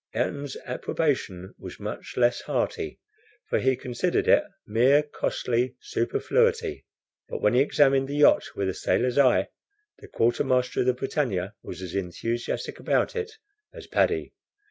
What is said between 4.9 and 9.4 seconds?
costly superfluity. But when he examined the yacht with a sailor's